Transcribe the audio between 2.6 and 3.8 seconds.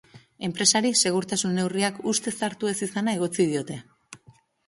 ez izana egotzi diote.